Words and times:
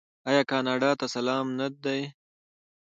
آیا 0.29 0.41
کاناډا 0.51 0.91
ته 0.99 1.05
سلام 1.15 1.47
نه 1.59 1.67
دی؟ 1.83 2.01